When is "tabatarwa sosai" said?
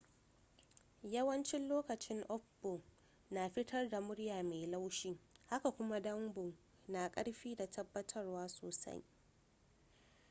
7.67-9.03